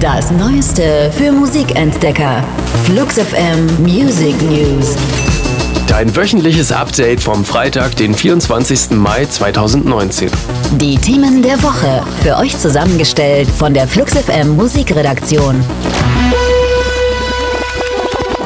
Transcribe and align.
Das 0.00 0.30
Neueste 0.32 1.12
für 1.16 1.30
Musikentdecker. 1.30 2.42
Flux 2.84 3.18
FM 3.18 3.66
Music 3.82 4.34
News. 4.42 4.96
Dein 5.86 6.14
wöchentliches 6.16 6.72
Update 6.72 7.20
vom 7.20 7.44
Freitag, 7.44 7.96
den 7.96 8.14
24. 8.14 8.92
Mai 8.92 9.26
2019. 9.26 10.30
Die 10.72 10.96
Themen 10.96 11.42
der 11.42 11.62
Woche. 11.62 12.02
Für 12.22 12.36
euch 12.38 12.58
zusammengestellt 12.58 13.48
von 13.48 13.74
der 13.74 13.86
Flux 13.86 14.14
FM 14.14 14.56
Musikredaktion. 14.56 15.62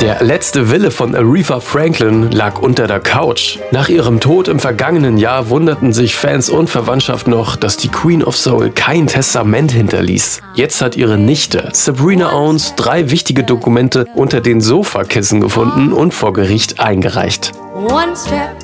Der 0.00 0.22
letzte 0.22 0.70
Wille 0.70 0.90
von 0.90 1.14
Aretha 1.14 1.60
Franklin 1.60 2.30
lag 2.30 2.58
unter 2.58 2.86
der 2.86 3.00
Couch. 3.00 3.58
Nach 3.70 3.88
ihrem 3.88 4.20
Tod 4.20 4.48
im 4.48 4.58
vergangenen 4.58 5.18
Jahr 5.18 5.48
wunderten 5.48 5.92
sich 5.92 6.16
Fans 6.16 6.50
und 6.50 6.68
Verwandtschaft 6.68 7.28
noch, 7.28 7.56
dass 7.56 7.76
die 7.76 7.88
Queen 7.88 8.22
of 8.22 8.36
Soul 8.36 8.70
kein 8.70 9.06
Testament 9.06 9.72
hinterließ. 9.72 10.42
Jetzt 10.54 10.82
hat 10.82 10.96
ihre 10.96 11.16
Nichte 11.16 11.70
Sabrina 11.72 12.32
Owens 12.32 12.74
drei 12.74 13.10
wichtige 13.10 13.44
Dokumente 13.44 14.06
unter 14.14 14.40
den 14.40 14.60
Sofakissen 14.60 15.40
gefunden 15.40 15.92
und 15.92 16.12
vor 16.12 16.32
Gericht 16.32 16.80
eingereicht. 16.80 17.52
One 17.74 18.14
step 18.16 18.56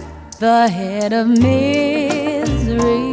ahead 0.43 1.13
of 1.13 1.27
misery. 1.27 3.10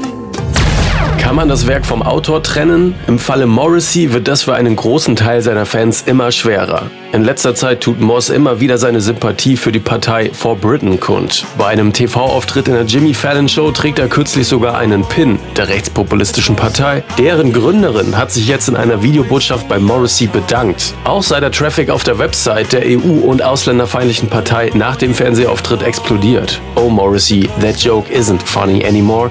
Kann 1.28 1.36
man 1.36 1.50
das 1.50 1.68
Werk 1.68 1.86
vom 1.86 2.04
Autor 2.04 2.42
trennen? 2.42 2.96
Im 3.06 3.20
Falle 3.20 3.48
Morrissey 3.48 4.14
wird 4.14 4.30
das 4.30 4.44
für 4.44 4.54
einen 4.54 4.78
großen 4.78 5.18
Teil 5.18 5.42
seiner 5.42 5.66
Fans 5.66 6.04
immer 6.04 6.32
schwerer. 6.32 6.84
In 7.12 7.22
letzter 7.22 7.54
Zeit 7.54 7.82
tut 7.82 8.00
Moss 8.00 8.30
immer 8.30 8.62
wieder 8.62 8.78
seine 8.78 9.02
Sympathie 9.02 9.58
für 9.58 9.74
die 9.74 9.82
Partei 9.82 10.32
For 10.32 10.56
Britain 10.56 11.02
kund. 11.02 11.46
Bei 11.58 11.66
einem 11.66 11.92
TV-Auftritt 11.92 12.70
in 12.70 12.76
der 12.76 12.86
Jimmy 12.86 13.14
Fallon 13.14 13.50
Show 13.50 13.72
trägt 13.72 14.00
er 14.00 14.08
kürzlich 14.08 14.48
sogar 14.48 14.78
einen 14.78 15.04
Pin 15.04 15.38
der 15.58 15.68
rechtspopulistischen 15.68 16.56
Partei. 16.56 17.04
Deren 17.18 17.52
Gründerin 17.52 18.18
hat 18.18 18.32
sich 18.32 18.48
jetzt 18.48 18.70
in 18.70 18.78
einer 18.78 19.04
Videobotschaft 19.04 19.68
bei 19.68 19.80
Morrissey 19.80 20.28
bedankt. 20.28 20.94
Auch 21.04 21.24
sei 21.24 21.42
der 21.42 21.52
Traffic 21.52 21.90
auf 21.90 22.06
der 22.06 22.20
Website 22.20 22.72
der 22.72 22.84
EU- 22.86 23.28
und 23.28 23.44
ausländerfeindlichen 23.44 24.30
Partei 24.30 24.72
nach 24.76 24.96
dem 24.96 25.14
Fernsehauftritt 25.14 25.84
explodiert. 25.84 26.62
Oh 26.76 26.88
Morrissey, 26.88 27.50
that 27.60 27.76
joke 27.76 28.10
isn't 28.14 28.42
funny 28.46 28.86
anymore. 28.86 29.30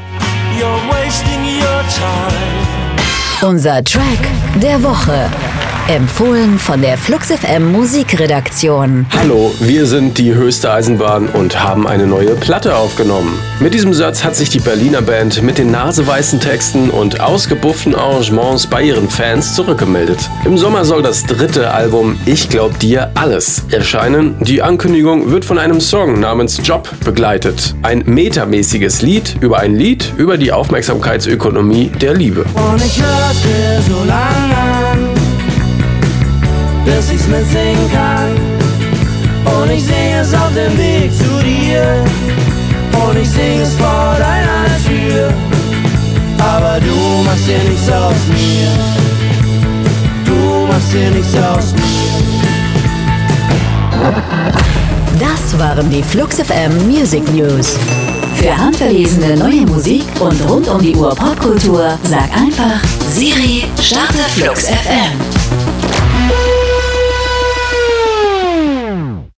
Unser 3.43 3.85
Track 3.85 4.03
der 4.61 4.83
Woche. 4.83 5.31
Empfohlen 5.89 6.59
von 6.59 6.83
der 6.83 6.99
Flux 6.99 7.29
FM 7.29 7.71
Musikredaktion. 7.71 9.07
Hallo, 9.17 9.55
wir 9.61 9.87
sind 9.87 10.19
die 10.19 10.35
höchste 10.35 10.73
Eisenbahn 10.73 11.29
und 11.29 11.63
haben 11.63 11.87
eine 11.87 12.09
neue 12.09 12.35
Platte 12.35 12.75
aufgenommen. 12.75 13.39
Mit 13.61 13.73
diesem 13.73 13.95
Satz 13.95 14.25
hat 14.25 14.35
sich 14.35 14.51
die 14.51 14.59
Berliner 14.59 15.01
Band 15.01 15.43
mit 15.43 15.59
den 15.59 15.71
naseweißen 15.71 16.41
Texten 16.41 16.91
und 16.91 17.21
ausgebufften 17.21 17.95
Arrangements 17.95 18.67
bei 18.67 18.83
ihren 18.83 19.09
Fans 19.09 19.55
zurückgemeldet. 19.55 20.19
Im 20.45 20.59
Sommer 20.59 20.85
soll 20.85 21.03
das 21.03 21.23
dritte 21.23 21.71
Album 21.71 22.19
Ich 22.27 22.49
glaub 22.49 22.77
dir 22.81 23.13
alles 23.15 23.63
erscheinen. 23.71 24.35
Die 24.41 24.63
Ankündigung 24.63 25.31
wird 25.31 25.45
von 25.45 25.57
einem 25.57 25.81
Song 25.81 26.19
namens 26.19 26.61
Job 26.65 26.91
begleitet. 27.05 27.77
Ein 27.83 28.03
metamäßiges 28.07 29.03
Lied 29.03 29.37
über 29.41 29.61
ein 29.61 29.77
Lied 29.77 30.13
über 30.17 30.37
die 30.37 30.51
Aufmerksamkeitsökonomie 30.51 31.93
der 32.01 32.15
Liebe. 32.15 32.45
Und 32.55 32.85
ich 32.85 33.01
hörte 33.01 33.83
so 33.89 34.03
lange 34.03 34.56
ich's 37.27 37.29
mitsingen 37.29 37.91
kann. 37.93 38.37
Und 39.61 39.71
ich 39.71 39.85
sing 39.85 40.13
es 40.21 40.35
auf 40.35 40.53
dem 40.55 40.77
Weg 40.79 41.13
zu 41.13 41.43
dir. 41.43 42.05
Und 43.07 43.19
ich 43.19 43.29
sing 43.29 43.61
es 43.61 43.75
vor 43.75 44.17
deiner 44.19 44.67
Tür. 44.87 45.33
Aber 46.39 46.81
du 46.81 47.25
machst 47.25 47.49
dir 47.49 47.59
nichts 47.69 47.91
aus 47.91 48.15
mir. 48.29 48.69
Du 50.25 50.67
machst 50.67 50.93
dir 50.93 51.11
nichts 51.11 51.35
aus 51.37 51.73
mir. 51.73 51.83
Das 55.19 55.59
waren 55.59 55.91
die 55.91 56.03
Flux 56.03 56.37
FM 56.37 56.87
Music 56.87 57.23
News. 57.33 57.77
Für 58.35 58.57
handverlesene 58.57 59.37
neue 59.37 59.63
Musik 59.67 60.05
und 60.21 60.39
rund 60.49 60.69
um 60.69 60.81
die 60.83 60.95
Uhr 60.95 61.15
Popkultur 61.15 61.99
sag 62.03 62.31
einfach 62.37 62.81
Siri, 63.11 63.65
starte 63.81 64.23
Flux 64.35 64.67
FM. 64.67 65.36